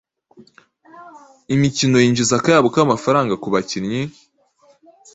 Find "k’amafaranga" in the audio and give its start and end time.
2.75-3.33